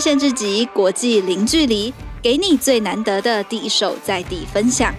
[0.00, 1.92] 限制级国际零距离，
[2.22, 4.94] 给你最难得的第一手在地分享。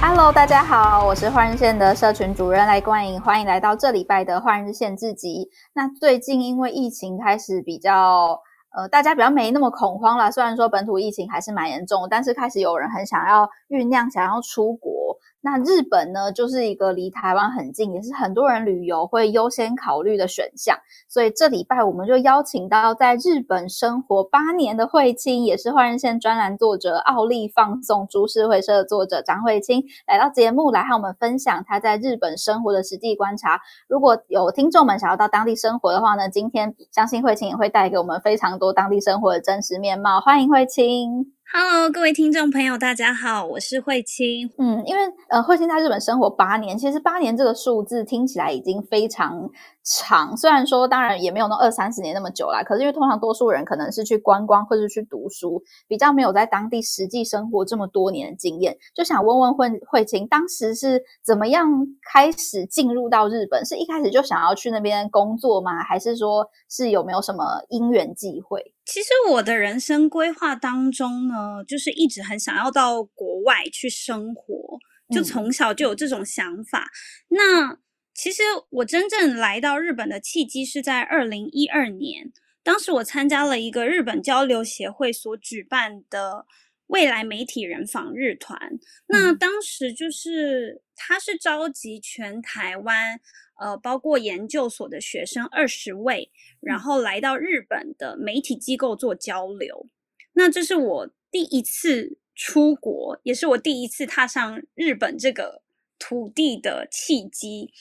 [0.00, 5.50] Hello，大家好，我是换日线的社群主任赖冠颖，欢迎来到这礼拜的换日限制级。
[5.74, 8.40] 那最近因为疫情开始比较。
[8.76, 10.32] 呃，大家比较没那么恐慌了。
[10.32, 15.16] 虽然说本土疫情还是蛮严重，但是开始有人很想要酝酿，想要出国。
[15.44, 20.74] 那日本呢，就是一个离台湾很近，也是很多人旅游会优先考虑的选项。
[21.06, 33.60] 所以这礼拜我们就邀请到在日本生活八年的慧清，也是换人线专栏作者、奥利放送株式会社的作者张慧清，来到节目来和我们分享他在日本生活的实际观察。
[33.86, 40.22] 如果有听众们想要到当地生活的话呢，今天相信慧清也会带给我们非常多当地生活的真实面貌。
[40.22, 41.33] 欢迎慧清。
[41.52, 44.50] Hello，各位听众朋友，大家好，我是慧清。
[44.58, 49.48] 嗯，因为呃，慧清在日本生活八年，其实八年这个数字听起来已经非常
[49.84, 50.36] 长。
[50.36, 61.68] 虽然说，当然也没有那二三十年那么久啦，可是因为通常多数人可能是去观光或者去读书，比较没有在当地实际生活这么多年的经验，就想问问慧慧卿，当时是怎么样
[62.12, 63.64] 开始进入到日本？
[63.64, 65.82] 是一开始就想要去那边工作吗？
[65.82, 68.72] 还是说是有没有什么因缘际会？
[68.86, 74.78] 其实我的人生规划当中呢，就是一直很想要到国外去生活，
[75.14, 76.86] 就从小就有这种想法。
[77.28, 77.36] 嗯。
[77.36, 77.83] 那
[78.14, 86.46] 其实我真正来到日本的契机是在二零一二年，当时我参加了一个日本交流协会所举办的
[86.86, 88.78] 未来媒体人访日团。
[89.08, 93.20] 那当时就是他是召集全台湾。
[93.56, 99.88] 呃，包括研究所的学生二十位，然后来到日本的媒体机构做交流。
[100.32, 105.62] 那这是我第一次出国，也是我第一次踏上日本这个
[106.00, 107.72] 土地的契机。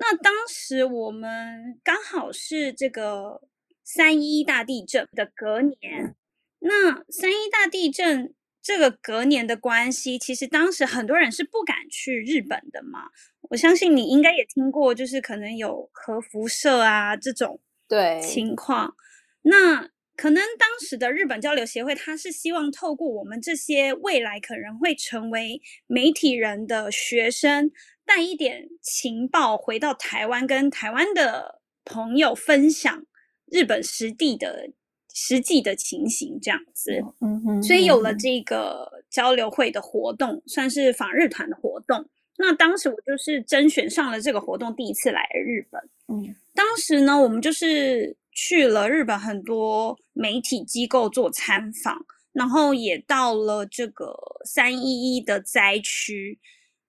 [0.00, 3.42] 那当时我们刚好是这个
[3.84, 6.16] 三一大地震的隔年。
[6.62, 13.10] 那三一大地震这个隔年的关系，其实当时很多人是不敢去日本的嘛。
[13.50, 18.94] 我相信你应该也听过，就是可能有核辐射啊这种对情况。
[19.42, 27.70] 那可能当时的日本交流协会，他是希望透过我们这些未来可能会成为媒体人的学生，
[28.12, 33.06] 带一点情报回到台湾，跟台湾的朋友分享
[33.46, 34.68] 日本实地的
[35.14, 37.04] 实际的情形这样子。
[37.20, 42.04] 嗯哼，所以有了这个交流会的活动，算是访日团的活动。
[42.36, 45.80] 那当时我就是甄选上了这个活动，第一次来日本。
[46.08, 56.40] 嗯，当时呢，我们就是去了日本很多媒体机构做参访，然后也到了这个三一一的灾区。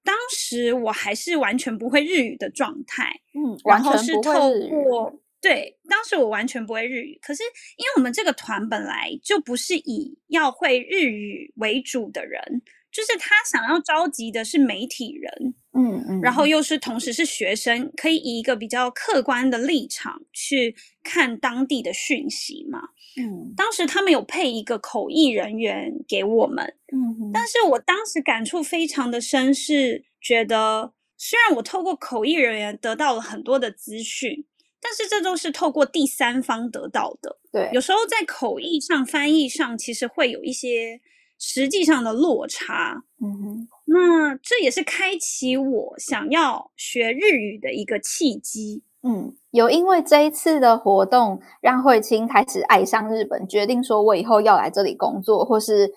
[0.03, 7.19] 当时我还是完全不会日语的状态，嗯，然后是透过，对，当时我完全不会日语。
[7.21, 7.43] 可是
[7.77, 12.61] 因为我们这个团本来就不是以要会日语为主的人。
[12.91, 22.89] 就是他想要召集的是媒体人，嗯嗯，然后又是同时是学生，可以以一个比较客观的立场去看当地的讯息嘛。
[23.15, 34.45] 嗯，当时他们有配一个口译人员给我们，嗯，但是我当时感触非常的深，是觉得虽然我透过口译人员得到了很多的资讯，
[34.81, 37.39] 但是这都是透过第三方得到的。
[37.53, 40.99] 对，有时候在口译上、翻译上，其实会有一些。
[41.43, 48.83] 实际上的落差，嗯哼，那这也是开启我想要学日语的一个契机。
[49.01, 55.91] 嗯，有因为这一次的活动让慧清开始爱上日本，决定说我以后要来这里工作或是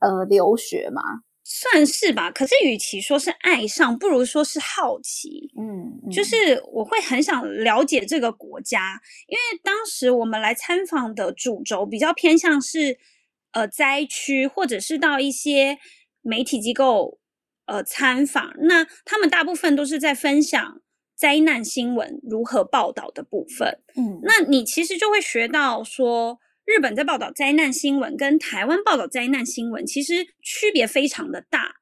[0.00, 1.00] 呃留学嘛，
[1.44, 2.32] 算是吧。
[2.32, 5.52] 可是与其说是爱上，不如说是好奇。
[5.56, 12.98] 嗯，嗯，就是我会很想了解这个国家，因为当时我们来参访的主轴比较偏向是。
[13.52, 15.78] 呃，灾区或者是到一些
[16.22, 17.18] 媒体机构
[17.66, 20.80] 呃参访，那他们大部分都是在分享
[21.16, 23.80] 灾难新闻如何报道的部分。
[23.96, 31.76] 嗯，那你其实就会学到说，日本在报道灾难新闻跟台湾报道灾难新闻其实区别非常的大。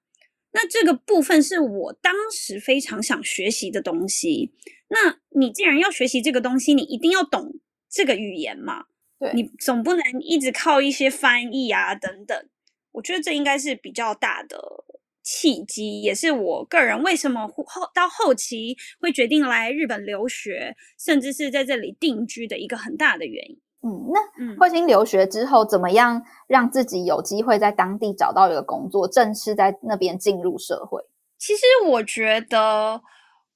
[0.52, 4.54] 那这个部分是我当时非常想学习的东西。
[4.88, 7.56] 那你既然要学习这个东西，你一定要懂
[7.90, 8.86] 这个语言嘛。
[9.18, 12.36] 对，你总不能一直靠一些翻译啊等等，
[12.92, 14.58] 我觉得这应该是比较大的
[15.22, 23.58] 契机，也是我个人为什么后到后期会决定来日本留学，甚至是在这里定居的一个很大的原因。
[23.82, 31.02] 嗯，那慧心留学之后，怎么样让自己有机会在当地找到一个工作，正式在那边进入社会？
[31.38, 33.02] 其实我觉得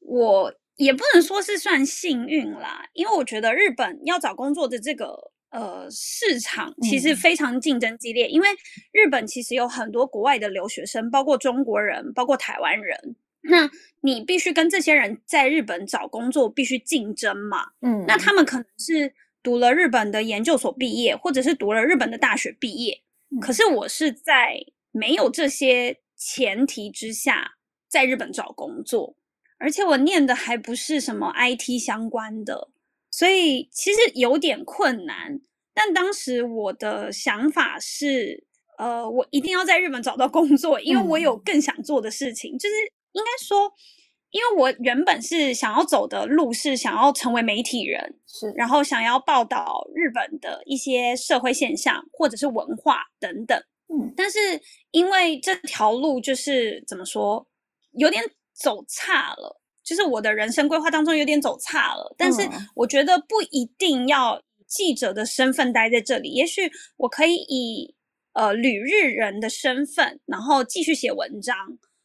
[0.00, 0.54] 我。
[0.76, 8.48] 也不能说是算幸运啦，因为我觉得日本要找工作的这个呃市场其实非常竞争激烈，嗯、因为
[8.92, 13.16] 日本其实有很多国外的留学生，包括中国人，包括台湾人。
[13.42, 13.70] 那
[14.02, 17.70] 你必须跟这些人在日本找工作，必须竞争嘛。
[17.80, 23.00] 嗯，那他们可能是读了日本的研究所毕业，或者是读了日本的大学毕业。
[23.30, 24.62] 嗯、可是我是在
[24.92, 27.52] 没有这些前提之下，
[27.88, 29.16] 在日本找工作，
[29.56, 32.68] 而且我念的还不是什么 IT 相关的，
[33.10, 35.40] 所以其实有点困难。
[35.74, 38.44] 但当时我的想法是，
[38.78, 42.74] 呃，我一定要在日本找到工作，因为我有更想做的事情，嗯、就是。
[43.12, 43.72] 应该说，
[44.30, 54.38] 因为我原本是想要走的路是想要成为媒体人，是，然后想要报道日本的一些社会现象或者是文化等等，嗯，但是
[54.92, 57.44] 因为这条路就是怎么说，
[57.94, 58.22] 有点
[58.54, 59.59] 走差了，
[59.90, 62.14] 就是我的人生规划当中有点走岔了。
[62.16, 67.94] 但是我觉得不一定要以记者的身份待在这里，也许我可以以
[68.34, 71.56] 呃旅日人的身份，然后继续写文章，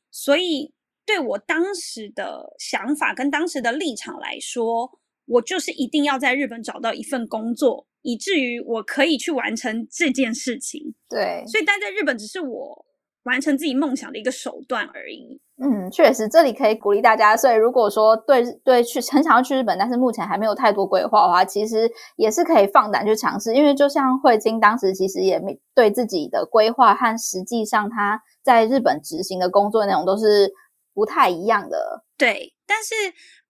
[0.09, 0.73] 所以。
[1.07, 4.89] 对我当时的想法跟当时的立场来说，
[5.27, 10.95] 我就是一定要在日本找到一份工作，以至于我可以去完成这件事情。
[11.07, 12.85] 对，所以待在日本只是我
[13.25, 15.39] 完成自己梦想的一个手段而已。
[15.57, 17.35] 嗯，确实，这里可以鼓励大家。
[17.37, 23.53] 所以如果说对对去很想要去日本，但是目前还没有太多规划的话，其实也是可以放胆去尝试。
[23.53, 30.53] 因为就像慧晶当时其实也没对自己的规划和实际上他在日本执行的工作内容都是。
[30.97, 32.95] 不太一样的，对，但是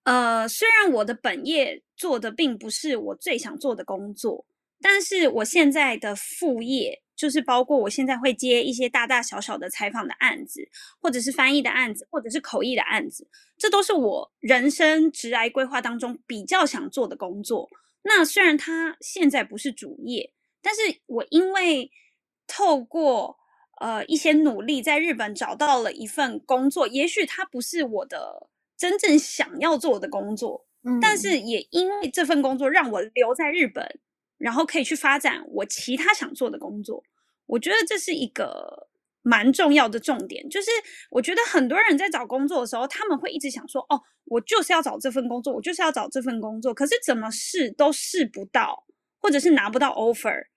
[0.03, 4.45] 呃，虽然我的本业做的并不是我最想做的工作，
[4.81, 10.67] 但是我现在的副业就是包括我现在会接一些大大小小的采访的案子，
[10.99, 13.27] 或者是翻译的案子，或者是口译的案子，
[13.57, 17.69] 这都是我人生职涯规划当中比较想做的工作。
[18.03, 21.91] 那虽然它现在不是主业，但是我因为
[22.45, 23.37] 透过
[23.81, 28.47] 呃，一些努力在日本找到了一份工作，也许它不是我的
[28.77, 33.99] 真正想要做的工作，嗯，但是也因为这份工作让我留在日本，
[34.37, 37.03] 然后可以去发展我其他想做的工作。
[37.47, 38.87] 我觉得这是一个
[39.21, 40.69] 蛮重要的重点，就是
[41.11, 48.85] 我觉得很多人在找工作的时候，他们会一直想说，哦，我就是要找这份工作，我就是要找这份工作，可是怎么试都试不到，
[49.19, 50.47] 或者是拿不到 offer。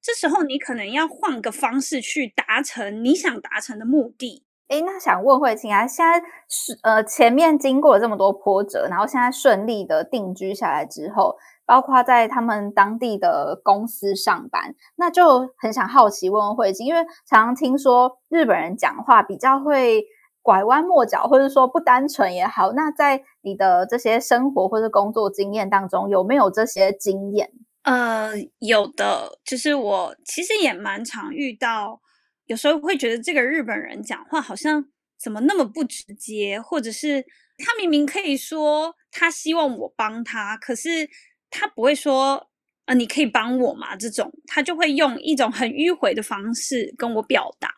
[0.00, 4.44] 这时候你可能要换个方式去达成你想达成的目的。
[4.68, 11.36] 诶，那想问慧清啊，现在是呃前面经过了这么多波折，然后现在顺利的定居下来之后，
[11.66, 20.04] 包括在他们当地的公司上班，那就很想好奇问问慧清，因为常常听说日本人讲话比较会
[20.40, 27.50] 拐弯抹角，或者说不单纯也好，那在你的这些生活或者工作经验当中，有没有这些经验？
[27.82, 32.00] 呃，有的，就是我其实也蛮常遇到，
[32.46, 34.86] 有时候会觉得这个日本人讲话好像
[35.18, 37.22] 怎么那么不直接，或者是
[37.58, 41.08] 他明明可以说他希望我帮他，可是
[41.50, 42.48] 他不会说，
[42.86, 43.96] 呃，你可以帮我吗？
[43.96, 47.68] 这种他就会用一种很迂回的方式跟我表达。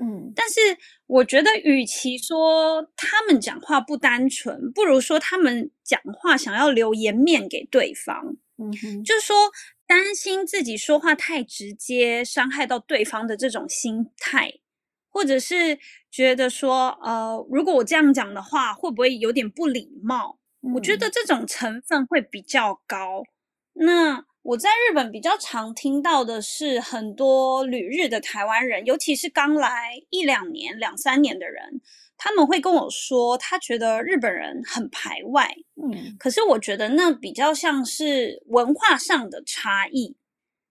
[0.00, 0.60] 嗯，但是
[1.08, 8.36] 我觉得，与其说他们讲话不单纯，不如说他们讲话想要留颜面给对方。
[8.58, 9.36] 嗯哼，就是说
[9.86, 14.54] 担心自己说话太直接，伤害到对方的这种心态，
[15.08, 15.78] 或者是
[16.10, 20.37] 觉得说，呃，如果我这样讲的话，会不会有点不礼貌？
[20.62, 20.72] 嗯。
[20.74, 23.22] 我觉得这种成分会比较高。
[23.74, 31.80] 那我在日本比较常听到的是，很多旅日的台湾人，尤其是刚来一两年、两三年的人。
[32.20, 40.16] 他们会跟我说，他觉得日本人很排外，嗯，可是我觉得那比较像是文化上的差异，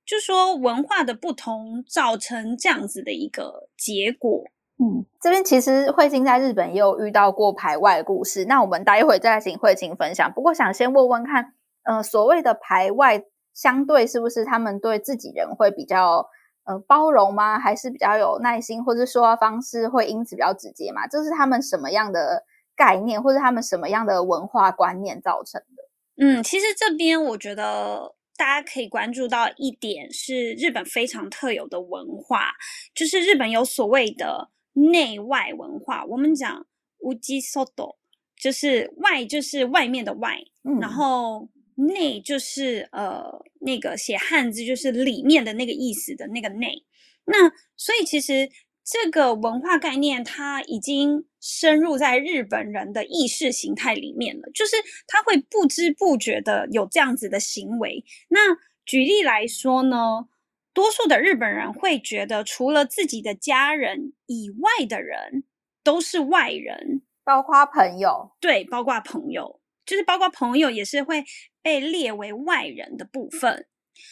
[0.06, 4.44] 就说文化的不同造成这样子的一个结果。
[4.80, 10.32] 嗯，这边其实慧清在日本也有遇到过排外的故事，那我们待会再请慧清分享。
[10.34, 11.54] 不过想先问问看，
[11.84, 16.30] 呃，所谓的排外，相对是不是他们对自己人会比较？
[16.70, 17.58] 呃，包容吗？
[17.58, 21.08] 还是比较有耐心，或者说话方式会因此比较直接吗？
[21.08, 22.44] 这是他们什么样的
[22.76, 25.84] 概念，或者他们什么样的文化观念造成的？
[26.18, 32.52] 嗯，其实这边我觉得大家可以关注到一点是日本非常特有的文化，
[32.94, 36.05] 就是日本有所谓的内外文化。
[36.05, 36.67] 我们讲
[36.99, 37.97] うちそと，
[38.37, 41.49] 就是外就是外面的外，嗯、然后。
[41.75, 46.85] 内就是呃那个写汉字就是里面的那个意思的那个内，
[47.25, 48.51] 那所以其实
[48.85, 54.77] 这个文化概念，它已经深入在日本人的意识形态里面了，就是
[55.07, 58.05] 他会不知不觉的有这样子的行为。
[58.29, 58.41] 那
[58.85, 60.29] 举例来说呢，
[60.78, 65.44] 多数的日本人会觉得，除了自己的家人以外的人
[65.84, 68.34] 都是外人，包括朋友。
[68.40, 71.26] 对，包括朋友，就是包括朋友也是会
[71.64, 73.66] 被列为外人的部分。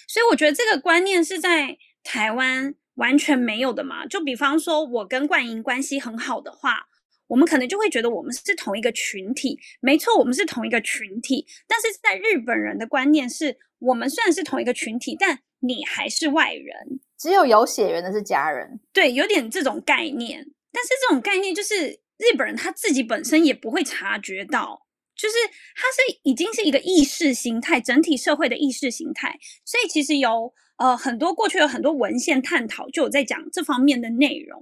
[0.07, 4.07] 所以我觉得这个观念是在台湾完全没有的嘛。
[4.07, 6.87] 就比方说，我跟冠莹关系很好的话，
[7.27, 9.59] 我们可能就会觉得我们是同一个群体。
[9.81, 11.45] 没错，我们是同一个群体。
[11.67, 16.99] 但是在日本人的观念是，我们虽然是同一个群体，但你还是外人。
[17.17, 18.79] 只有有血缘的是家人。
[18.93, 20.45] 对，有点这种概念。
[20.71, 24.83] 但是这种概念就是日本人他自己本身也不会察觉到。
[25.17, 34.61] 就是它是已经是一个意识形态，整体社会的意识形态，所以其实有呃很多过去有很多文献探讨，就有在讲这方面的内容。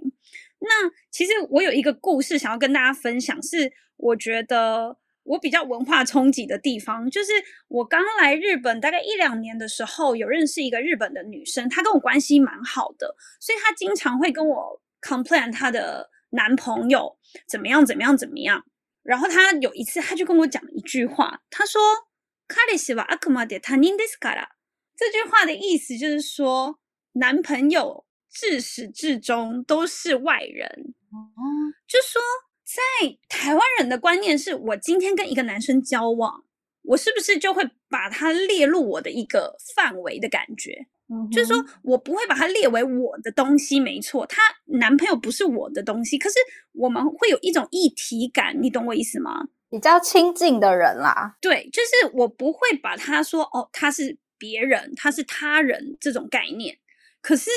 [0.60, 7.33] 那其实我有一个故事想要跟大家分享，是我觉得我比较文化冲击的地方，就是
[7.69, 18.65] 我刚来日本大概一两年的时候，有认识一个日本的女生，她跟我关系蛮好的，所以她经常会跟我 complain 她的男朋友怎么样怎么样怎么样。
[19.03, 24.49] 然后他有一次，他就跟我讲了一句话，他说：“彼氏はあくまで他人ですから。”
[24.95, 26.79] 这句话的意思就是说，
[27.13, 30.95] 男朋友自始至终都是外人。
[31.11, 32.21] 哦，就说
[32.64, 36.44] 在台湾人的观念是，我今天跟一个男生交往，
[36.84, 40.88] 我是不是就会把他列入我的一个范围的感觉？
[41.32, 44.42] 就是说我不会把他列为我的东西，没错，他
[44.80, 46.36] 男朋友不是我的东西，可是
[46.72, 49.50] 我们会有一种一体感，你懂我意思吗？
[49.70, 56.78] 比较亲近的人啦，对，就是我不会把他说哦，他是别人，他是他人这种概念，
[57.22, 57.52] 可是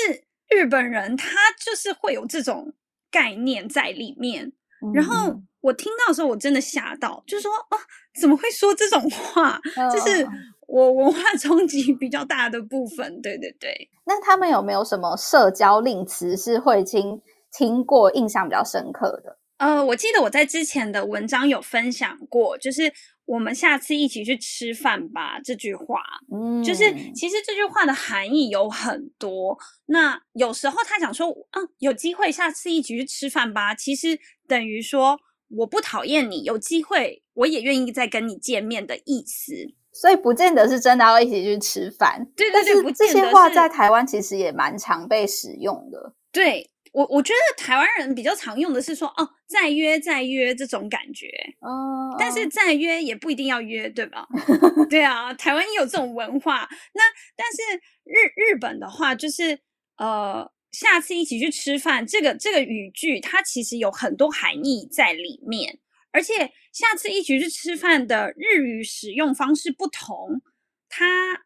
[0.49, 2.73] 日本人他就是会有这种
[3.09, 4.53] 概念在里面，嗯、
[4.93, 7.77] 然后我听到的时候我真的吓到，就是说哦，
[8.21, 9.59] 怎么会说这种话？
[9.75, 10.27] 哦、就是。
[10.69, 13.89] 我文化冲击比较大的部分，对对对。
[14.05, 17.21] 那他们有没有什么社交令词是慧清
[17.53, 19.37] 听过、印象比较深刻的？
[19.59, 22.91] 呃，我记得我在之前的文章有分享过，就是
[23.27, 26.01] 我们下次一起去吃饭吧这句话。
[26.33, 29.57] 嗯，就是其实这句话的含义有很多。
[29.85, 34.17] 那有时候他想说，啊，有机会下次一起去吃饭吧，其实
[34.47, 35.19] 等于说
[35.49, 39.53] 我不讨厌你，有机会我也愿意再跟你见面的意思。
[39.93, 46.13] 所以不见得是真的要一起去吃饭，对对对，但是这些话在台湾其实也蛮常被使用的。
[46.31, 51.27] 对，我我觉得台湾人比较常用的是说哦，再约再约这种感觉。
[51.59, 54.27] 哦，但是再约也不一定要约，对吧？
[54.89, 56.67] 对啊，台湾也有这种文化。
[56.93, 57.01] 那
[57.35, 59.59] 但是日日本的话，就是
[59.97, 65.79] 呃，下次一起去吃饭，这个这个语句它其实有很多含义在里面。
[66.11, 70.41] 而且下次一起去吃饭的日语使用方式不同，
[70.89, 71.45] 它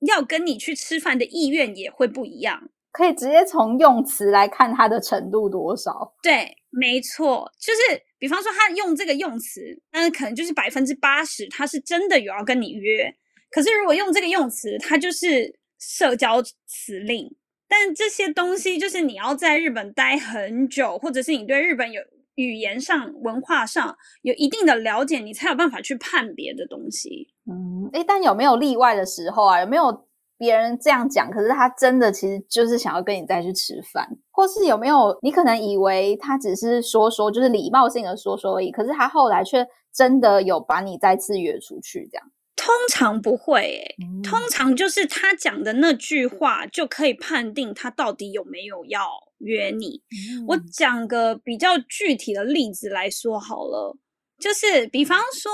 [0.00, 2.70] 要跟你去吃饭的意愿也会不一样。
[2.92, 6.14] 可以直接从用词来看它的程度多少。
[6.22, 13.12] 对，没错，就是比方说他用这个用词，那可能就是百分之八十他是真的有要跟你约。
[13.50, 17.34] 可是如果用这个用词，它就是社交辞令。
[17.66, 22.00] 但这些东西就是你要在日本待很久，或者是你对日本有。
[22.36, 27.28] 语言上、文化上有一定的了解，你才有办法去判别的东西。
[27.44, 29.60] 嗯，诶，但有没有例外的时候啊？
[29.60, 30.08] 有没有
[30.41, 42.31] 别人这样讲，可是他真的其实就是想要跟你再去吃饭，或是有没有你可能以为他只是说说，就是礼貌性的说说而已，可是他后来却真的有把你再次约出去这样？
[42.55, 49.07] 通常不会，诶、嗯，通常就是他讲的那句话就可以判定他到底有没有要。
[49.39, 50.01] 约你，
[50.47, 53.95] 我讲个比较具体的例子来说好了，
[54.39, 55.51] 就是比方说，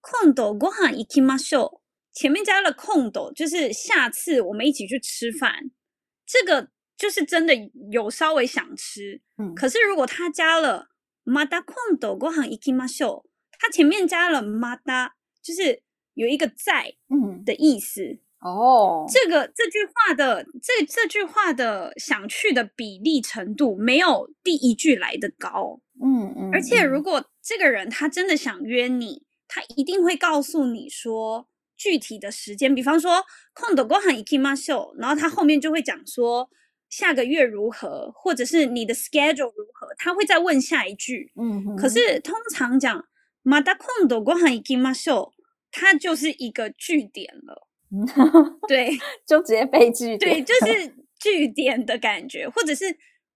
[0.00, 1.79] 今度ご饭行きましょう，
[2.12, 5.70] 前面加了今度，就是下次我们一起去吃饭，
[6.26, 7.54] 这个就是真的
[7.90, 9.20] 有稍微想吃。
[9.36, 10.88] 嗯，可是如果他加了
[11.24, 13.24] また今度ご饭行きましょう，
[13.58, 15.10] 他前面加了また，
[15.42, 15.82] 就是
[16.14, 18.02] 有一个在嗯的意思。
[18.02, 31.48] 嗯哦，这个这句话的这这句话的想去的比例程度没有第一句来得高，嗯嗯，而且如果这个人他真的想约你，他一定会告诉你说
[31.80, 36.48] 具体的时间，比方说今度ご饭行きましょう，然后他后面就会讲说
[36.88, 43.04] 下个月如何，或者是你的 schedule 如何，他会再问下一句，嗯哼，可是通常讲
[43.44, 45.32] また今度ご饭行きましょう，
[45.70, 47.68] 它就是一个句点了。
[48.66, 52.84] 对，就直接被句点，对，就是句点的感觉，或者是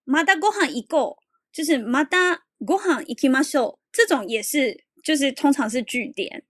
[0.05, 1.17] またご饭行こう，
[1.53, 6.45] 就是またご饭行きましょう，这种也是，就是通常是句点。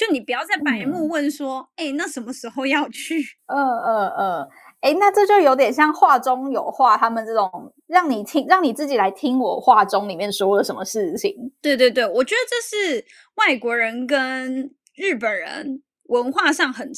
[0.00, 3.20] 就你不要再白目问说，哎、嗯欸，那什么时候要去？
[3.46, 4.42] 嗯嗯嗯，
[4.80, 11.52] 哎、嗯欸，那这就有点像话中有话，他们这种让你听，让你自己来听我话中里面说了什么事情。
[11.60, 13.04] 对对对，我觉得这是
[13.34, 16.90] 外国人跟日本人文化上很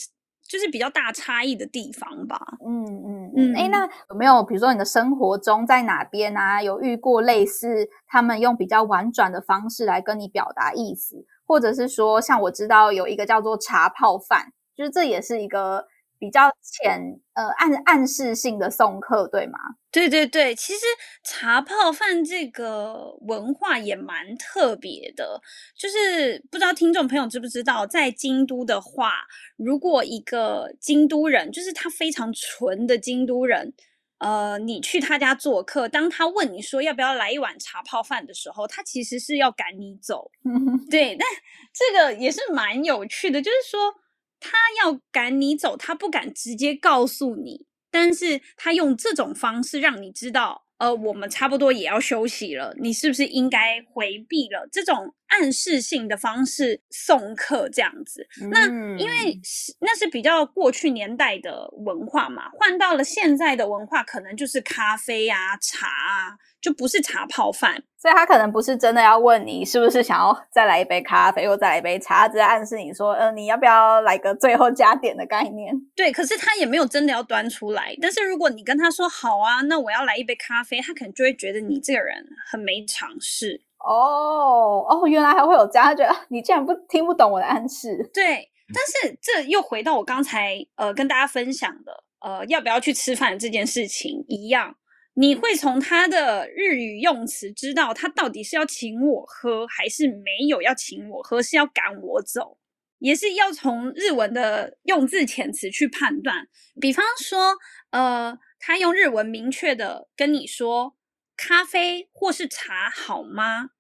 [0.49, 2.39] 就是比较大差异的地方吧。
[2.65, 11.27] 嗯嗯嗯，哎、嗯欸，那有没有比如说你的生活中在哪边啊，有遇过类似他们用比较婉转的方式来跟你表达意思？
[11.53, 15.85] 或者是说，像我知道有一个叫做茶泡饭，就是这也是一个
[16.19, 16.99] 比较浅
[17.35, 19.59] 呃暗暗示性的送客，对吗？
[19.91, 20.81] 对对对，其实
[21.23, 25.43] 茶泡饭这个文化也蛮特别的，
[25.77, 29.13] 就是不知道听众朋友知不知道，在京都的话，
[29.59, 33.75] 如果一个京都人，就是他非常纯的京都人。
[34.23, 40.31] 呃，你去他家做客，当他问你说要不要来一碗茶泡饭的时候，他其实是要赶你走。
[40.89, 41.29] 对，但
[41.75, 43.95] 这个也是蛮有趣的，就是说
[44.39, 50.67] 他要赶你走，他不敢直接告诉你，但是他用这种方式让你知道。
[50.79, 54.69] 呃，我们差不多也要休息了，你是不是应该回避了？
[54.73, 58.67] 这种暗示性的方式送客这样子，嗯、那
[58.99, 59.41] 因为
[59.81, 66.39] 那是比较过去年代的文化嘛，换到了现在的文化，可能就是咖啡啊、茶啊。
[66.63, 75.75] 就不是茶泡饭，所以他可能不是真的要问你是不是想要再来一杯咖啡或再来一杯茶，只是暗示你说，呃，你要不要来个最后加点的概念？
[75.97, 77.93] 对，可是他也没有真的要端出来。
[78.01, 83.61] 但是如果你跟他说好啊，那我要来一杯咖啡，他可能就会觉得你这个人很没常识。
[83.85, 88.11] 哦哦，原来还会有这样，他觉得你竟然不听不懂我的暗示。
[88.15, 94.77] 对，但是这又回到我刚才呃跟大家分享的，呃，要不要去吃饭这件事情一样。
[95.15, 102.57] 你会从他的日语用词知道他到底是要请我喝，还是没有要请我喝，是要赶我走，
[102.99, 106.49] 也是要从日文的用字遣词去判断。
[106.81, 107.57] 比方说，
[107.91, 110.95] 呃，他用日文明确的跟你说
[111.37, 113.73] 咖啡或是茶好吗？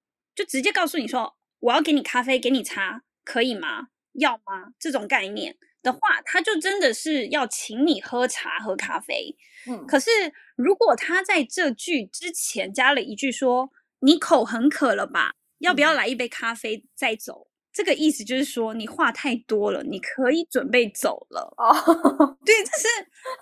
[0.42, 3.88] 就直接告诉你说我要给你咖啡，给你茶，可以吗？
[4.14, 4.74] 要吗？
[4.76, 5.56] 这种概念。
[5.82, 9.36] 的话，他就真的是要请你喝茶喝咖啡。
[9.68, 10.10] 嗯，可是
[10.56, 15.34] 如果他在这句之前加了一句说“你口很渴了吧？
[15.58, 21.54] 要不要来一杯咖啡再走？”嗯，这个意思就是说你话太多了，你可以准备走了。
[21.56, 22.88] 哦， 对，这是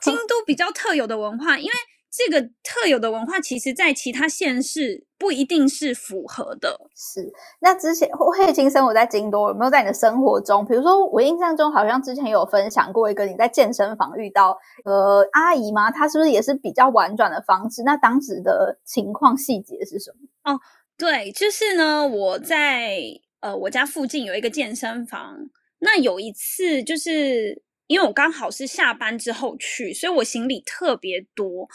[0.03, 1.73] 京都比较特有的文化，因为。
[2.11, 6.77] 这个特有的文化，其实在其他县市不一定是符合的。
[6.97, 15.89] 是，那之前慧卿生活在京都，有没有在你的生活中，比如说我印象中好像之前有分享过一个你在健身房遇到呃阿姨吗？
[15.91, 17.85] 她是不是也是比较婉转的方式？
[17.85, 20.53] 那当时的情况细节是什么？
[20.53, 20.61] 哦，
[20.99, 22.99] 对，就是呢，我在
[23.39, 25.37] 呃我家附近有一个健身房，
[25.79, 31.69] 那有一次就是因为我刚好是下班之后去，所以我行李特别多。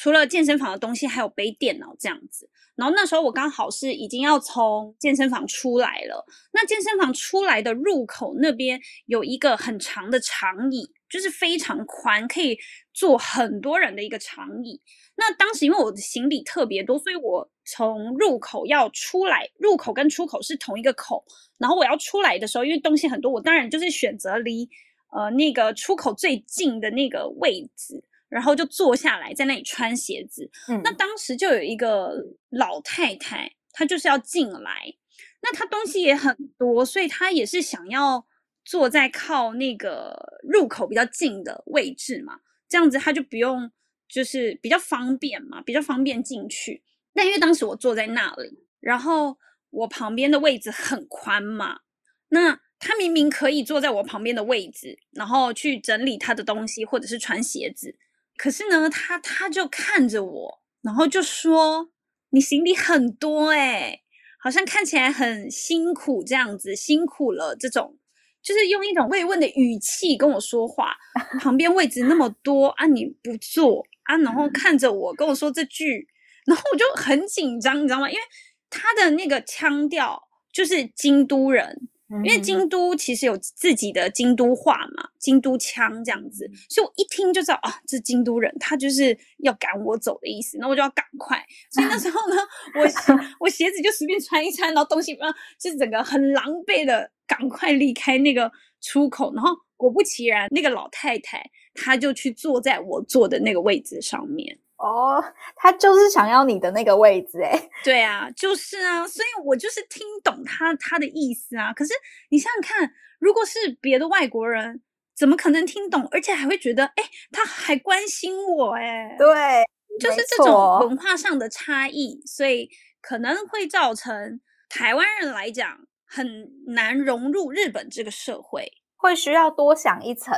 [0.00, 2.48] 除了健身房的东西，还有背电脑这样子。
[2.76, 6.24] 然后那时候我刚好是已经要从健身房出来了。
[6.52, 12.56] 那健身房出来的入口那边有一个很长的长椅，就是非常宽，可以
[12.94, 14.80] 坐很多人的一个长椅。
[15.16, 21.24] 那当时因为我的行李特别多，所以我从入口要出来，入口跟出口是同一个口。
[21.58, 24.70] 然后我要出来的时候，因为东西很多，我当然就是选择离
[25.10, 28.04] 呃那个出口最近的那个位置。
[28.28, 30.50] 然后就坐下来在那里穿鞋子。
[30.68, 32.12] 嗯，那当时就有一个
[32.50, 34.94] 老太太，她就是要进来。
[35.40, 38.26] 那她东西也很多，所以她也是想要
[38.64, 42.40] 坐在靠那个入口比较近的位置嘛。
[42.68, 43.70] 这样子她就不用，
[44.08, 46.82] 就是比较方便嘛，比较方便进去。
[47.14, 49.38] 但因为当时我坐在那里，然后
[49.70, 51.80] 我旁边的位置很宽嘛，
[52.28, 57.96] 那她明明可以坐在我旁边的位置，然后去整理她的东西或者是穿鞋子。
[58.38, 61.90] 可是呢，他他就看着我，然后就说
[62.30, 64.02] ：“你行李很多诶，
[64.40, 67.98] 好像看起来很辛苦这样子，辛苦了。”这种
[68.40, 70.96] 就是用一种慰问的语气跟我说话。
[71.40, 74.16] 旁边位置那么多啊，你不坐啊？
[74.18, 76.06] 然后看着我跟我说这句，
[76.46, 78.08] 然后我就很紧张，你知道吗？
[78.08, 78.22] 因为
[78.70, 81.88] 他的那个腔调就是京都人。
[82.24, 91.44] 因为京都其实有自己的京都话嘛，京都腔这样子，所以我一听就知道啊，这京都人他就是要赶我走的意思，那我就要赶快。
[91.70, 92.36] 所以那时候呢，
[92.76, 92.86] 我
[93.40, 95.28] 我鞋子就随便穿一穿，然后东西啊，
[95.60, 99.34] 就是整个很狼狈的赶快离开那个出口。
[99.34, 104.58] 然后果不其然，那个老太太她就去坐在我坐的那个位置上面。
[104.78, 105.22] 哦，
[105.56, 111.72] 他就是想要你的那个位置诶， 对啊，就是啊，所以我就是听懂他他的意思啊。
[111.72, 111.92] 可是
[112.30, 114.80] 你想想看，如果是别的外国人，
[115.16, 116.06] 怎么可能听懂？
[116.12, 119.64] 而且还会觉得，哎，他还关心我，哎，对，
[119.98, 130.32] 就是这种文化上的差异，所以可能会造成台湾人来讲很难融入日本这个社会，会需要多想一层。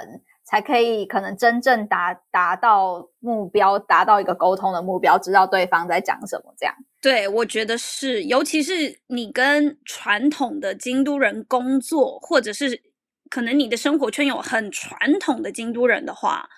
[0.51, 6.53] 才可以可能真正达达到目标，达到一个沟通的目标，知道对方在讲什么。
[6.59, 12.83] 这样，对，我觉得是，尤其是你跟传统的京都人工作，或者是
[13.31, 16.49] 可能你的生活圈有很传统的京都人的话，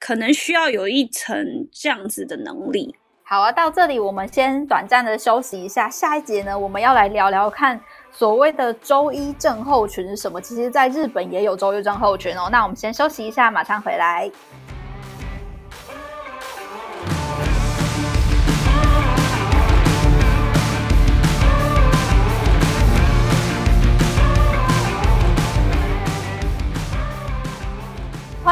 [0.00, 2.96] 可能需要有一层这样子的能力。
[3.22, 7.78] 好啊，到这里我们先短暂的休息一下，下一节呢，我们要来聊聊看。
[8.12, 10.40] 所谓的周一症候群是什么？
[10.40, 12.48] 其实，在日本也有周一症候群哦。
[12.52, 14.30] 那我们先休息一下，马上回来。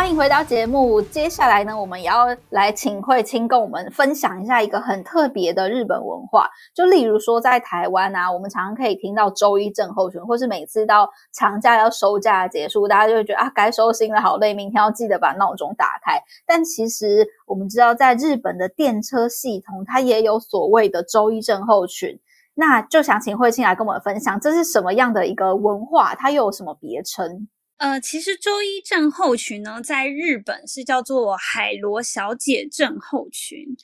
[0.01, 1.03] 欢迎回到节目。
[1.03, 6.49] 接下来呢，我们也要来请慧清跟我们分享一下一个很特别的日本文化。
[6.75, 16.19] 就例如说，在台湾啊，我们常常可以听到周一症候群，或是每次到长假要收假结束，大家就会觉得啊，该收心了，好累，明天要记得把闹钟打开。
[16.47, 22.19] 但其实我们知道，在日本的电车系统，它也有所谓的周一症候群。
[22.55, 26.15] 那就想请慧清来跟我们分享，这是什么样的一个文化？
[26.15, 27.47] 它又有什么别称？
[27.81, 33.75] 呃，其实周一症候群呢，在日本是叫做海螺小姐症候群。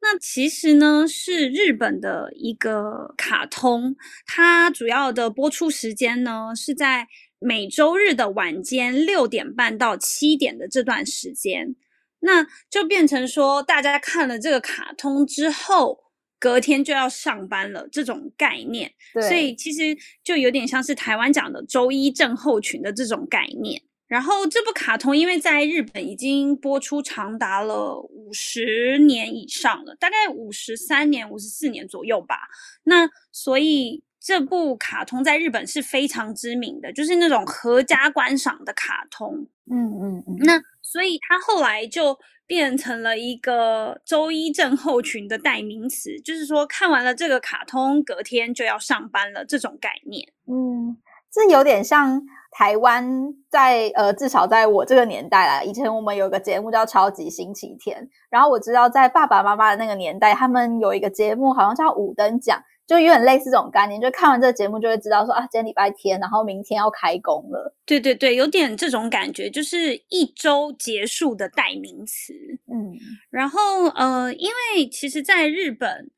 [0.00, 11.76] 那其实呢，是日本的一个卡通，它主要的播出时间呢，是在每周日的晚间六点半到七点的这段时间。
[12.20, 15.98] 那就变成说，大家看了这个卡通之后，
[16.42, 23.80] 隔天就要上班了，这种概念，对，所以其实就有点像是台湾讲的周一症候群的这种概念。
[24.08, 32.48] 然后这部卡通因为在日本已经播出长达了五十年以上了，大概五十三年、五十四年左右吧。
[32.82, 39.46] 那所以这部卡通在日本是非常知名的，就是那种合家观赏的卡通。
[39.70, 40.36] 嗯嗯嗯。
[40.40, 42.18] 那所以他后来就。
[42.52, 50.28] 变成了一个周一症候群的代名词，就是说看完了这个卡通，隔天就要上班了这种概念。
[50.46, 50.98] 嗯，
[51.32, 53.10] 这有点像台湾
[53.48, 62.58] 在呃，至少在我这个年代啦，以前我们有个节目叫《超级星期天》，然后我知道在爸爸妈妈的那个年代，他们有一个节目好像叫《五等奖》。
[62.86, 67.74] 就有点类似这种概念，就看完这个节目就会知道说啊，今天礼拜天，然后明天要开工了。
[67.86, 72.34] 对对对，有点这种感觉，就是一周结束的代名词。
[72.72, 72.96] 嗯，
[73.30, 76.10] 然后呃，因为其实在日本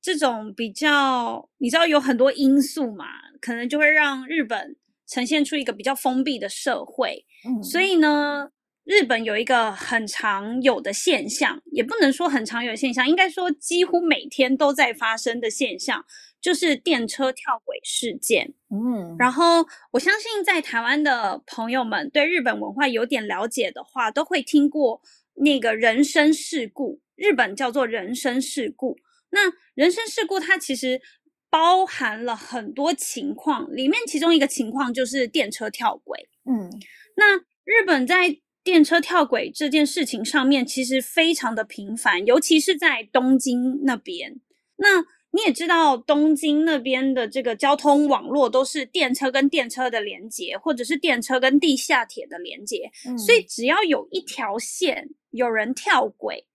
[0.00, 3.06] 这种比较，你知道有很多因素嘛，
[3.40, 7.26] 可能就会让日本呈现出一个比较封闭的社会。
[7.46, 8.50] 嗯，所以呢。
[8.84, 16.04] 日本有一个很常有的现象，也不能说很常有的现象，应该说几乎每天都在发生的现象，
[16.40, 18.52] 就是电车跳轨事件。
[18.70, 25.00] 嗯，然后我相信在台湾的朋友们对日本文化有点了解的话，都会听过
[25.36, 28.98] 那个人身事故，日本叫做人身事故。
[29.30, 31.00] 那人身事故它其实
[31.48, 36.28] 包含了很多情况，里面其中一个情况就是电车跳轨。
[36.44, 36.70] 嗯，
[37.16, 44.40] 那日本在电车跳轨这件事情上面其实非常的频繁，尤其是在东京那边。
[44.76, 52.90] 那你也知道，东京那边的这个交通网络都是电车跟电车的连接，或者是电车跟地下铁的连接。
[53.06, 53.18] 嗯。
[53.18, 56.46] 所以只要有一条线有人跳轨，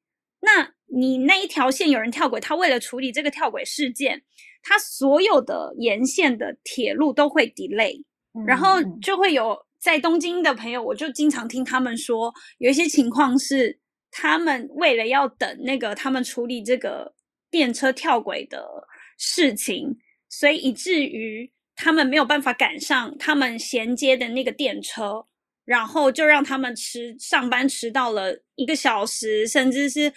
[0.41, 4.23] 那你那一条线有人跳轨，他为了处理这个跳轨事件，
[4.63, 8.03] 他所有的沿线的铁路都会 delay，
[8.47, 9.68] 然后就会有。
[9.79, 13.79] 在东京的朋友，我就经常听他们说，有一些情况是
[14.11, 17.15] 他们为了要等那个他们处理这个
[17.49, 18.87] 电车跳轨的
[19.17, 25.25] 事情，所以以至于他们没有办法赶上他们衔接的那个电车，
[25.63, 30.11] 然后就让他们迟上班迟到了一个小时，甚至是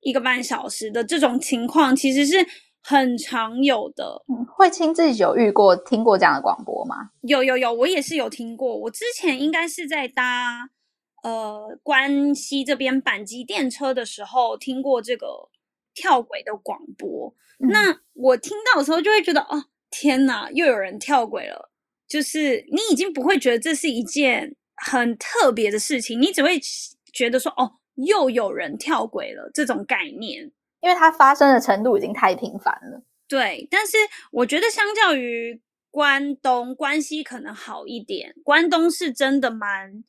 [0.00, 2.46] 一个半小时的这种情况，其实是。
[2.82, 7.10] 很常有的，嗯，慧清自己有遇过、听过这样的广播吗？
[7.22, 8.76] 有有有，我也是有听过。
[8.76, 10.68] 我之前应该是在搭
[11.22, 15.48] 呃关西这边阪急电车的时候听过这个
[15.94, 17.34] 跳轨的广播。
[17.60, 17.68] 嗯。
[17.68, 21.70] 那我听到的时候就会觉得，哦，天哪，又有人跳轨了！
[22.08, 26.60] 就是你已经不会觉得这是一件很特别的事情，你只会
[27.12, 30.50] 觉得说，哦，又有人跳轨了这种概念。
[30.82, 33.02] 因为它发生的程度已经太频繁了。
[33.28, 33.96] 对，但是
[34.32, 38.34] 我觉得相较于关东，关西可能好一点。
[38.44, 40.04] 关东是真的蛮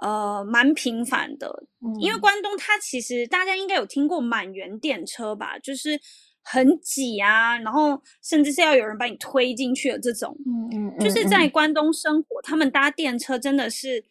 [0.00, 6.00] 呃蛮频繁的，嗯、因为关东它其实大家应该有听过满员电车吧，就是
[6.42, 10.34] 很挤啊，然后甚至是要有人把你推进去的这种。
[10.46, 14.04] 嗯嗯，就是在关东生活，他们搭电车真的是。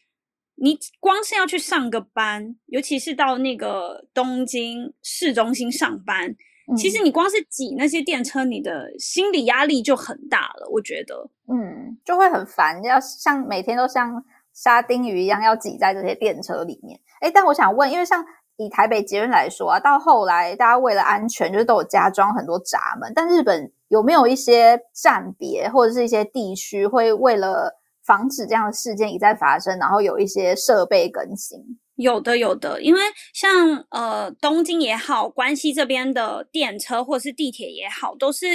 [0.64, 6.30] 你光是要去上个班，尤其是到那个东京市中心上班，
[6.72, 10.70] 嗯、其实你光是挤那些电车，你的心理压力就很大了。
[10.72, 14.24] 我觉得，嗯，就会很烦，要像每天都像
[14.54, 16.98] 沙丁鱼一样要挤在这些电车里面。
[17.20, 23.12] 哎，但我想问，因为像以台北捷运来说啊，到后来大家为了安全，就是都有加装很多闸门。
[23.14, 31.58] 但日本有没有一些站别或者是一些地区会为了防止这样的事件一再发生，然后有一些设备更新，
[31.96, 33.00] 有的有的，因为
[33.34, 38.46] 像呃东京也好，关西这边的电车或者是地铁也好，都是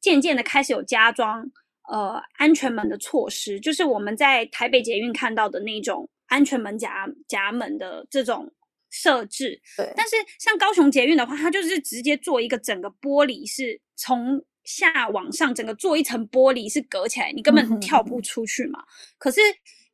[0.00, 1.48] 渐渐的开始有加装
[1.88, 8.52] 呃安全门的措施，就是我们在台北捷运看到的那种安全门夹夹门的这种
[8.90, 9.60] 设置。
[9.76, 14.44] 对，但是像高雄捷运的话，它就是直接做一个整个玻璃是从。
[14.66, 18.84] 下往上，整个做一层玻璃是隔起来，你根本跳不出去嘛。
[19.16, 19.40] 可是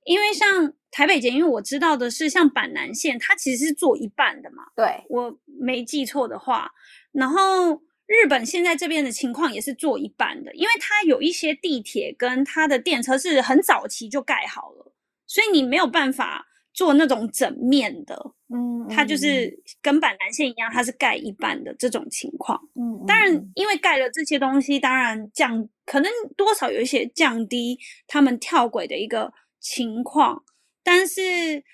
[0.04, 4.64] 因为像台北捷运，因为我知道的是，像板南线，它其实是做一半的嘛。
[4.74, 6.72] 对，我没记错的话，
[7.12, 14.92] 然后日本现在这边的情况也是做一半的，因为它有一些地铁跟它的电车是很早期就盖好了，
[15.26, 18.32] 所以你没有办法做那种整面的。
[18.54, 22.60] 嗯，它就是跟板蓝线一样，它是盖一半的这种情况。
[22.74, 30.44] 嗯，当然，因为盖了这些东西，当然降可能多少有一些降低他们跳轨的一个情况。
[30.82, 31.64] 但是，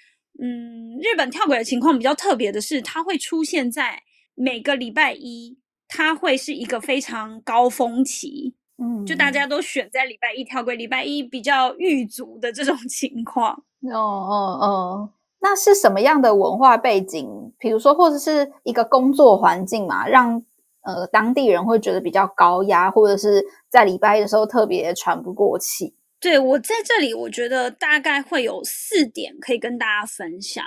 [0.41, 4.03] 嗯，日本跳轨的情况比较特别的是，它会出现在
[4.35, 5.59] 每个礼拜一，
[5.89, 8.55] 它会是一个非常高峰期。
[8.81, 13.53] 嗯，就大家都选在礼拜一跳轨，礼拜一比较狱卒的这种 情况。
[13.93, 15.11] 哦哦哦。
[15.41, 17.53] 那是什么样的文化背景？
[17.59, 20.43] 比如说，或者是一个工作环境嘛，让
[20.83, 25.95] 呃当地人会觉得比较高压，或者是在礼拜一的时候特别喘不过气。
[26.21, 30.65] 对，我在这里，我觉得大概会有四点可以跟大家分享。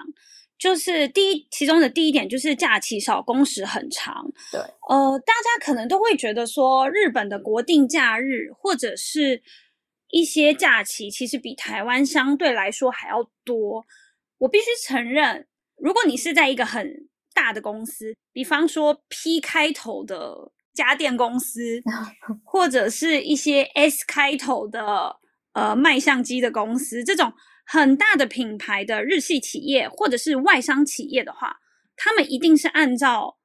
[0.62, 4.32] 就是第一，其中的第一点就是假期少，工时很长。
[4.52, 9.42] 对，呃，大家可能都会觉得说，日本的国定假日或者是
[10.12, 13.84] 一些假期，其实比台湾相对来说还要多。
[14.38, 15.48] 我必须承认，
[15.78, 21.82] 如果你是在一个很大的公司，比方说 P 开头的家电公司，
[22.46, 25.16] 或者是一些 S 开头的
[25.54, 27.34] 呃卖相机的公司，这种
[27.72, 31.58] 很大的品牌的日系企业或者是外商企业的话，
[31.96, 33.38] 他们一定是按照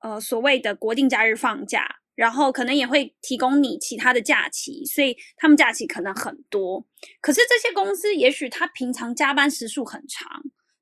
[0.00, 1.96] 呃所谓的国定假日放假。
[2.14, 6.86] 然后可能也会提供你其他的假期，所以他们假期可能很多。
[7.20, 10.26] 可是这些公司也许他平常加班时数很长。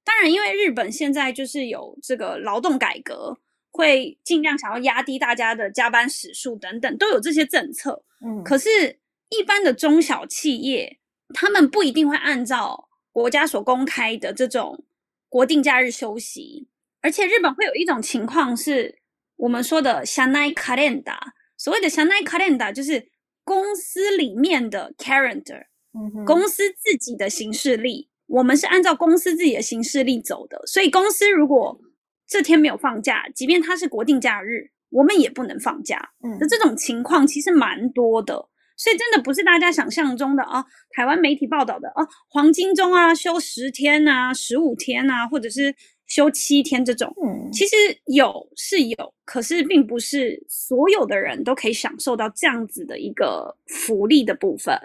[0.05, 3.37] 当然，因为日本现在就是有这个劳动改革，
[3.73, 8.05] 会尽量想要压低大家的加班时数等等，都有这些政策。
[8.25, 11.01] 嗯，可是，一般的中小企业，
[11.34, 14.86] 他们不一定会按照国家所公开的这种
[15.28, 16.68] 国定假日休息。
[17.02, 19.00] 而且，日本会有一种情况是。
[19.40, 21.18] 我们说的社内カレンダー，
[21.56, 23.10] 所谓的社内カレンダー就是
[23.46, 30.62] 公司里面的 calendar，嗯哼，公司自己的行事历，我们是按照公司自己的行事历走的。
[30.68, 31.80] 所以公司如果
[32.28, 36.12] 这天没有放假，即便它是国定假日，我们也不能放假。
[36.22, 45.75] 嗯，那这种情况其实蛮多的， 所以真的不是大家想象中的哦，台湾媒体报道的哦，黄金周啊，休十天啊，十五天啊，或者是。
[46.07, 47.75] 休七天这种，嗯，其实
[48.15, 54.79] 有是有，可是并不是所有的人都可以享受到这样子的一个福利的部分。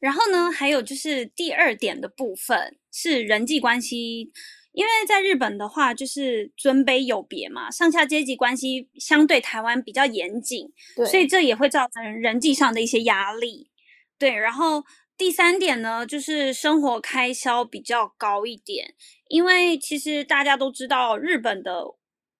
[0.00, 4.32] 然后呢，还有就是第二点的部分是人际关系，
[4.76, 10.70] 因为在日本的话，就是尊卑有别嘛，上下阶级关系相对台湾比较严谨，
[11.10, 13.70] 所以这也会造成人际上的一些压力。
[14.16, 14.84] 对，然后。
[15.18, 18.92] 第三点呢，就是生活开销比较高一点，
[19.28, 21.86] 因为其实大家都知道，日本的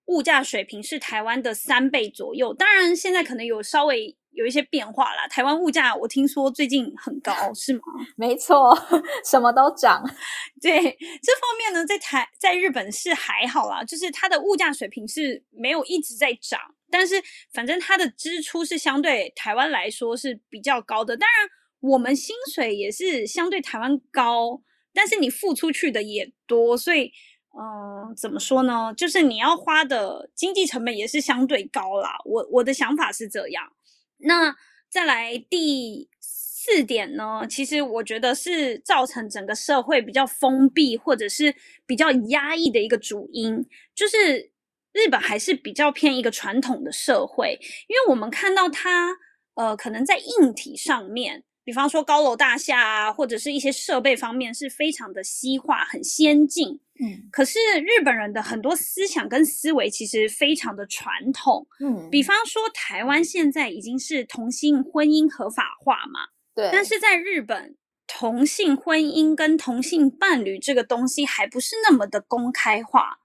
[0.05, 2.53] 物价水平是台湾的三倍左右。
[2.53, 5.27] 当然，现在可能有稍微有一些变化啦。
[5.29, 7.83] 台湾物价我听说最近很高， 是吗？
[8.17, 8.73] 没错，
[9.29, 10.03] 什么都涨。
[10.63, 17.21] 对，这方面呢，在台在日本是还好啦，就是它的物价水平是没有一直在涨，但是
[17.53, 21.17] 反正它的支出是相对台湾来说是比较高的。
[21.17, 21.51] 当然。
[21.81, 24.63] 我们薪水也是相对台湾高，
[24.95, 27.13] 但是你付出去的也多，所以
[27.57, 28.93] 嗯，怎么说呢？
[28.97, 32.17] 就是你要花的经济成本也是相对高啦。
[32.25, 33.71] 我我的想法是这样。
[34.19, 34.57] 那
[34.89, 41.55] 再来第四点呢，其实我觉得是造成整个社会比较封闭或者是
[41.87, 44.51] 比较压抑的一个主因，就是
[44.93, 49.17] 日本还是比较偏一个传统的社会，因为我们看到它，
[49.55, 56.79] 呃，可能在硬体上面，比方说高楼大厦啊，或者是一些设备方面是非常的西化、很先进。
[57.01, 61.67] 嗯，可是日本人的很多思想跟思维其实非常的传统。
[61.81, 66.29] 嗯，比方说台湾现在已经是同性婚姻合法化嘛。
[66.55, 67.77] 对，但是在日本，
[68.07, 73.19] 同性婚姻跟同性伴侣这个东西还不是那么的公开化。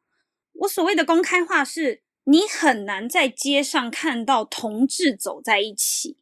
[0.53, 6.17] 我所谓的公开化是，你很难在街上看到同志走在一起，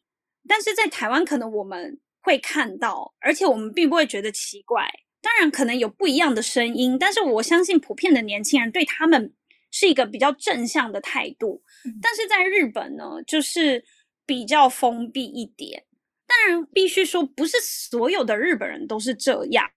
[0.45, 4.87] 但是在台湾可能我们会看到，而且我们并不会觉得奇怪。
[5.21, 9.33] 当然，可能有不一样的声音，但是我相信普遍的年轻人对他们
[9.69, 11.61] 是一个比较正向的态度。
[11.85, 11.99] 嗯。
[12.01, 13.83] 但是在日本呢，就是
[14.25, 15.85] 比较封闭一点。
[16.25, 19.69] 当然，必须说，不是所有的日本人都是这样，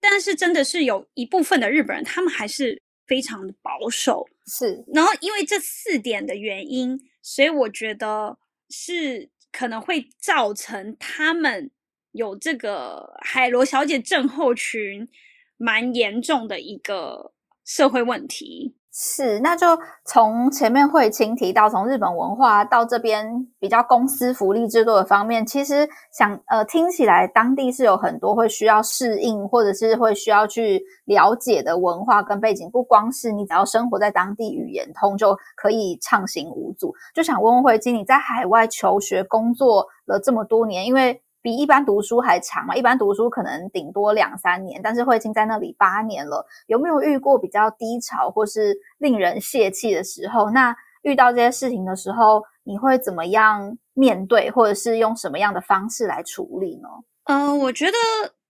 [0.00, 4.26] 但是真的是有一部分的日本人，他们还是非常的保守。
[4.46, 11.70] 是，然后因为这四点的原因，所以我觉得是可能会造成他们
[12.12, 15.08] 有这个海螺小姐症候群
[15.56, 17.32] 蛮严重的一个
[17.64, 18.74] 社会问题。
[18.92, 36.92] 是，那就从前面慧清提到，从日本文化到这边比较公司福利制度的方面，其实想呃听起来当地是有很多会需要适应，或者是会需要去了解的文化跟背景，不光是你只要生活在当地语言通就可以畅行无阻。
[37.14, 50.50] 就想问问慧卿，你在海外求学工作了这么多年，因为比一般读书还长嘛，一般读书可能顶多两三年，但是会经在那里八年了，有没有遇过比较低潮或是令人泄气的时候？
[50.50, 56.88] 那遇到这些事情的时候，你会怎么样面对，或者是用什么样的方式来处理呢？
[57.24, 57.92] 嗯、我觉得。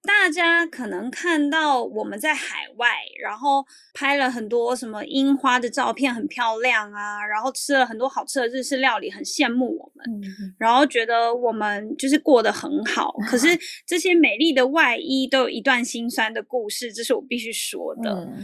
[0.03, 2.89] 大家可能看到我们在海外，
[3.23, 13.13] 然后拍了很多什么樱花的照片，很漂亮啊，然后吃了很多好吃的日式料理，很羡慕我们，嗯、然后觉得我们就是过得很好。
[13.29, 13.49] 可是
[13.87, 18.11] 这些美丽的外衣都有一段心酸的故事，这是我必须说的。
[18.11, 18.43] 嗯、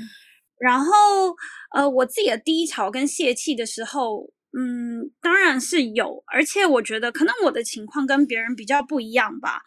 [0.59, 0.91] 然后，
[1.75, 9.63] 呃，我自己的低潮跟泄气的时候，嗯，当然是有，而且我觉得可能我的情况跟别人比较不一样吧。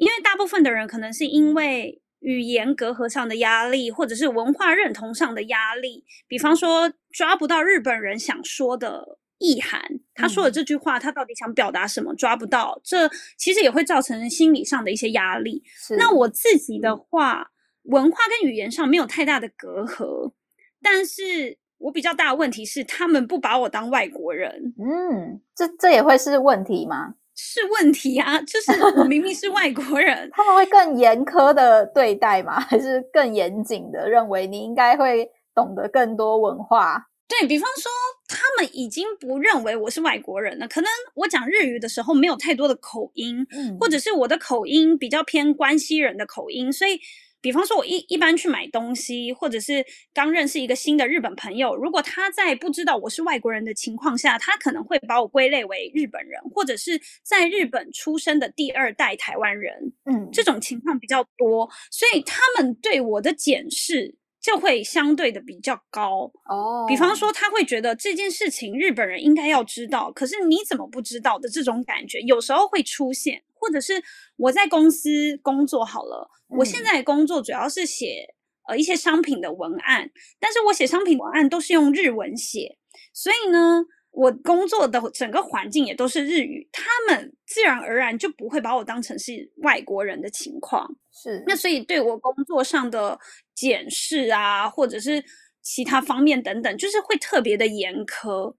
[0.00, 9.82] 因为大部分的人可能是因为语言隔阂上的压力，或者是文化认同上的压力，比方说抓不到日本人想说的意涵，
[10.14, 15.62] 他说的这句话他到底想表达什么，抓不到，这其实也会造成心理上的一些压力。
[15.98, 17.50] 那我自己的话，
[17.82, 20.32] 文化跟语言上没有太大的隔阂，
[20.80, 24.74] 但是我比较大的问题是他们不把我当外国人。
[24.78, 27.16] 嗯，这这也会是问题吗？
[27.42, 32.60] 是问题啊，就是我明明是外国人， 他们会更严苛的对待吗？
[32.68, 37.02] 还是更严谨的认为你应该会懂得更多文化？
[37.26, 37.90] 对，比方说，
[38.28, 40.68] 他们已经不认为我是外国人了。
[40.68, 47.00] 可能我讲日语的时候没有太多的口音，嗯，或者是我的口音比较偏关西人的口音，所以。
[47.40, 59.92] 比方说，我一一般去买东西，或者是刚认识一个新的日本朋友，如果他在不知道我是外国人的情况下，他可能会把我归类为日本人，或者是在日本出生的第二代台湾人。
[60.04, 66.30] 嗯，这种情况比较多，所以他们对我的检视就会相对的比较高。
[66.48, 73.42] 哦，比方说，他会觉得这件事情日本人应该要知道，可是你怎么不知道的这种感觉，有时候会出现。
[73.60, 74.02] 或者是
[74.36, 78.34] 我在公司工作好了，我现在工作主要是写
[78.66, 82.78] 呃一些商品的文案，但是我写商品文案都是用日文写，
[83.12, 90.96] 所以呢，我工作的整个环境也都是日语，他们自然而然就不会把我当成是外国人的情况。
[91.12, 93.18] 是，那所以对我工作上的
[93.54, 95.22] 检视啊，或者是
[95.60, 98.54] 其他方面等等，就是会特别的严苛。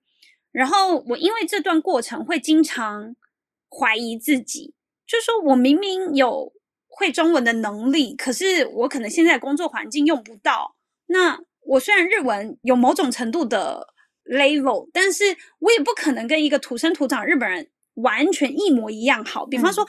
[0.52, 3.16] 然后我因为这段过程会经常
[3.70, 4.76] 怀疑自己。
[5.12, 6.54] 就是说我明明有
[6.88, 10.78] 会中文的能力，可是我可能现在工作环境用不到。
[11.08, 13.94] 那我虽然日文有某种程度的
[14.24, 19.46] level，但是我也不可能跟一个土生土长日本人完全一模一样好。
[19.46, 19.86] 比方说，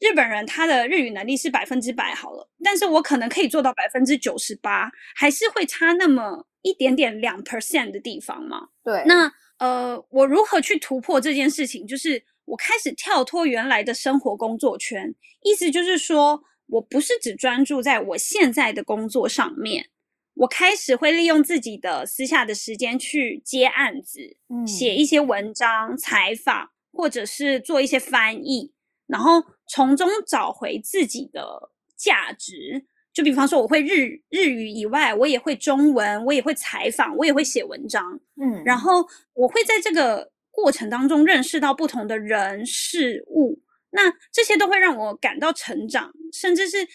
[0.00, 8.68] 日本人他的日语能力是百分之百好了，但是我可能可以做到百分之九十八，还是会差那么一点点两 percent 的地方嘛。
[8.84, 11.86] 对，那呃，我如何去突破这件事情？
[11.86, 12.22] 就是。
[12.48, 19.90] 我开始跳脱原来的生活工作圈，意思就是说，我不是只专注在我现在的工作上面，
[20.34, 28.72] 我开始会利用自己的私下的时间去接案子，嗯，写一些文章、采访，或者是做一些翻译，
[29.06, 32.86] 然后从中找回自己的价值。
[33.12, 46.86] 就比方说，我会日日语以外，我也会中文，我也会采访，我也会写文章，嗯，然后我会在这个过程当中认识到不同的人事物，那这些都会让我感到成长，甚至是。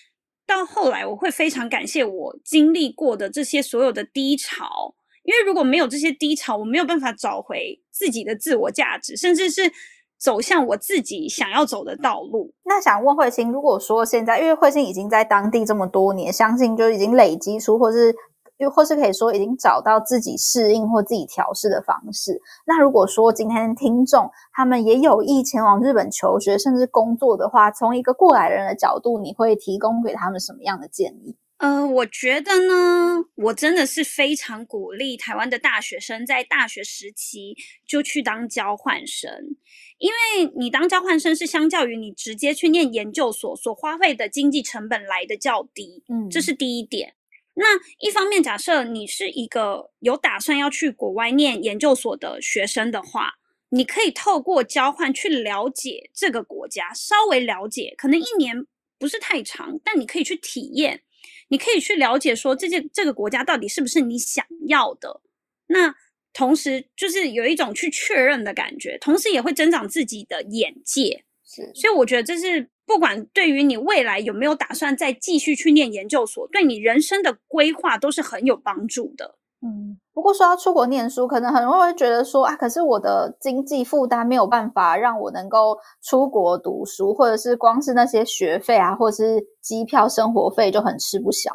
[0.45, 4.93] 到后来，我会非常感谢我经历过的这些所有的低潮，
[5.23, 9.71] 因为如果没有这些低潮，我没有办法找回自己的自我价值，甚至是
[10.17, 12.53] 走向我自己想要走的道路。
[12.65, 18.13] 那想问慧心，如果说现在，因为慧心已经在当地这么多年，相信就已经累积出，或是。
[18.57, 22.41] 又或是可以说已经找到自己适应或自己调试的方式。
[22.65, 31.35] 那如果说今天听众他们也有意前往日本求学甚至工作的话，从一个过来人的角度，你会提供给他们什么样的建议？
[31.57, 37.55] 呃，我觉得呢，我真的是非常鼓励台湾的大学生在大学时期
[37.87, 39.55] 就去当交换生，
[39.97, 47.13] 因为你当交换生是相较于你直接去念研究所所花费的经济成本来的较低，嗯，这是第一点。
[47.55, 53.33] 那一方面，假设你是一个有打算要去国外念研究所的学生的话，
[53.69, 58.65] 你可以透过交换去了解这个国家，稍微了解，可能一年
[58.97, 61.03] 不是太长，但你可以去体验，
[61.49, 65.21] 你可以去了解说这件这个国家到底是不是你想要的。
[65.67, 65.93] 那
[66.33, 71.23] 同时就是有一种去确认的感觉，同时也会增长自己的眼界。
[71.45, 72.71] 是，所以我觉得这是。
[72.85, 79.37] 不管对于你未来有没有打算再继续去念研究所，对你人生的规划都是很有帮助的。
[79.65, 91.49] 嗯，不过说要出国念书，可能很多人会觉得说啊，可是我的经济负担没有办法让我能够出国读书，或者是光是那些学费啊，或者是机票、生活费就很吃不消。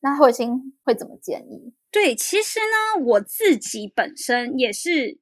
[0.00, 1.72] 那慧卿会怎么建议？
[1.92, 5.20] 对，其实呢，我自己本身也是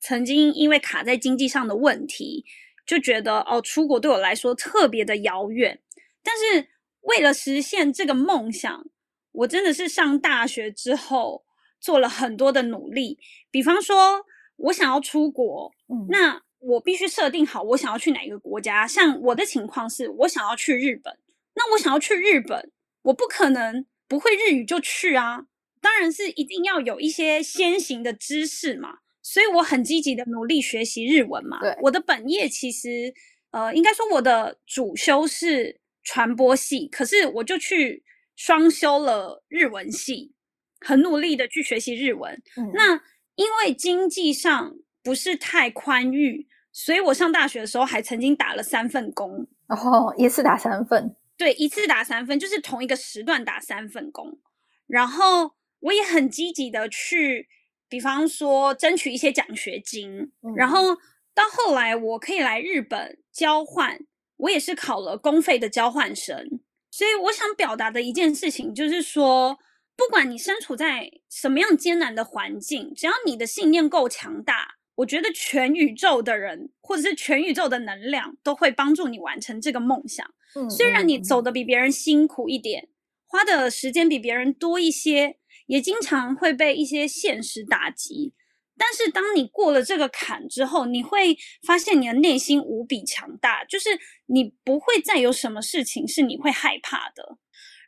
[0.00, 2.46] 曾经因为卡在经济上的问题。
[2.86, 5.80] 就觉得哦，出国对我来说特别的遥远。
[6.22, 6.68] 但是
[7.00, 8.84] 为了实现这个梦想，
[9.32, 11.44] 我真的是上大学之后
[11.80, 13.18] 做了很多的努力。
[13.50, 14.24] 比方说，
[14.56, 18.86] 我想要出国，嗯，那我必须设定好我想要去哪个国家。
[18.86, 21.18] 像我的情况是，我想要去日本。
[21.54, 22.72] 那我想要去日本，
[23.02, 25.46] 我不可能不会日语就去啊。
[25.80, 29.00] 当然是一定要有一些先行的知识嘛。
[29.26, 31.58] 所以我很积极的努力学习日文嘛。
[31.58, 33.14] 对，我的本业其实，
[33.52, 38.04] 呃，应该说我的主修是传播系，可是我就去
[38.36, 40.34] 双修了日文系，
[40.78, 42.34] 很努力的去学习日文。
[42.58, 42.70] 嗯。
[42.74, 43.00] 那
[43.36, 49.48] 因为经济上不是太宽裕，所以我上大学的时候还曾经打了三份工。
[49.68, 51.16] 哦，一次打三份？
[51.38, 54.38] 对，一次打三份，就是同一个时段打三份工。
[54.86, 57.48] 然后我也很积极的去。
[57.94, 60.96] 比方说，争取一些奖学金，嗯，然后
[61.32, 64.00] 到后来我可以来日本交换，
[64.38, 66.60] 我也是考了公费的交换生。
[66.90, 69.60] 所以我想表达的一件事情就是说，
[69.94, 80.28] 不管你身处在什么样艰难的环境，只要你的信念够强大，我觉得全宇宙的人或者是全宇宙的能量都会帮助你完成这个梦想。
[80.56, 82.88] 嗯，虽然你走的比别人辛苦一点，
[83.28, 85.36] 花的时间比别人多一些。
[85.66, 88.34] 也经常会被一些现实打击，
[88.76, 91.36] 但是当你过了这个坎之后，你会
[91.66, 93.88] 发现你的内心无比强大，就是
[94.26, 97.38] 你不会再有什么事情是你会害怕的。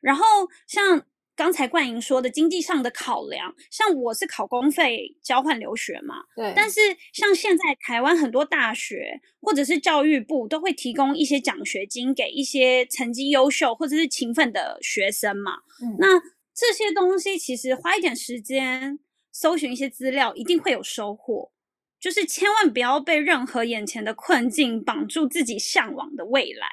[0.00, 0.24] 然后
[0.66, 1.04] 像
[1.34, 6.52] 刚才冠莹说的经济上的考量，像我是考公费交换留学嘛，对。
[6.56, 6.80] 但是
[7.12, 16.35] 像现在台湾很多大学或者是教育部都会提供一些奖学金给一些成绩优秀或者是勤奋的学生嘛，嗯，那。
[16.56, 18.98] 这些东西其实花一点时间
[19.30, 21.52] 搜寻一些资料，一定会有收获。
[22.00, 26.68] 就是千万不要被任何眼前的困境绑住自己向往的未来，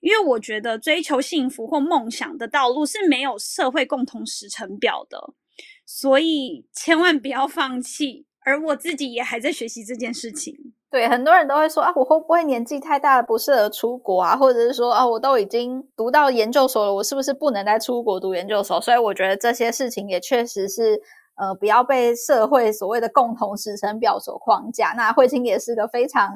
[0.00, 5.34] 因为我觉得追求幸福或梦想的道路是没有社会共同时程表的，
[5.86, 8.26] 所以千万不要放弃。
[8.44, 10.74] 而我自己也还在学习这件事情。
[10.92, 14.36] 对，很多人都会说啊，我会不会年纪太大了，不适合出国啊？
[14.36, 18.78] 或者是说啊，我都已经读到研究所了，我是不是不能再出国读研究所？
[18.78, 21.00] 所以我觉得这些事情也确实是，
[21.36, 24.92] 呃，不要被社会所谓的共同时程表所框架。
[24.94, 26.30] 那慧清也是个非常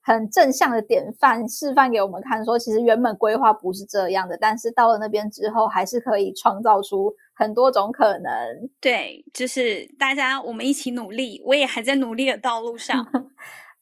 [0.00, 8.32] 很正向的典范，示范给我们看，说其实原本规划不是这样的，但是到了那边之后，还是可以创造出很多种可能。
[8.80, 13.04] 对，就是大家我们一起努力，我也还在努力的道路上。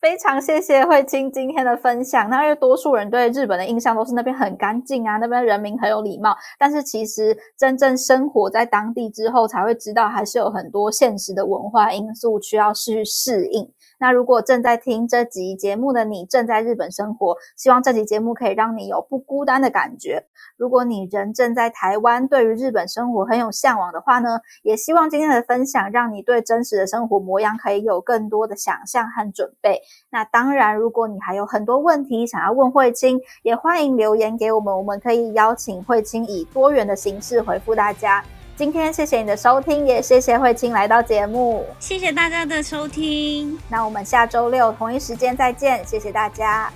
[0.04, 2.28] 非常谢谢慧清今天的分享。
[2.28, 6.36] 那因为多数人对日本的印象都是那边很干净啊，那边人民很有礼貌。
[6.58, 13.66] 但是其实真正生活在当地之后，才会知道还是有很多现实的文化因素需要去适应。
[13.98, 20.24] 那如果正在听这集节目的你正在日本生活，希望这集节目可以让你有不孤单的感觉。
[20.56, 29.80] 如果你人正在台湾，对于日本生活很有向往的话呢，也希望今天的分享让你对真实的生活模样可以有更多的想象和准备。
[30.10, 38.22] 那当然，如果你还有很多问题想要问慧清，也欢迎留言给我们，我们可以邀请慧清以多元的形式回复大家。
[38.56, 41.66] 今天谢谢你的收听，也谢谢慧清来到节目。
[41.80, 46.72] 谢谢大家的收听，那我们下周六同一时间再见，谢谢大家。